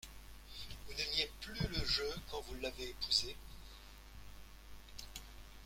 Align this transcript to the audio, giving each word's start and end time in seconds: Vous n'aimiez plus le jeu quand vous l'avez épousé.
Vous 0.87 0.93
n'aimiez 0.95 1.29
plus 1.41 1.53
le 1.67 1.85
jeu 1.85 2.07
quand 2.31 2.41
vous 2.47 2.55
l'avez 2.59 2.89
épousé. 2.89 3.35